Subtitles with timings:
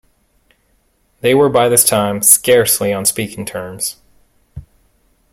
[1.19, 3.97] They were by this time scarcely on speaking terms.